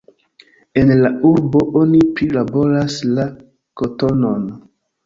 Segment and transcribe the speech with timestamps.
[0.83, 3.31] En la urbo oni prilaboras la
[3.83, 4.53] kotonon.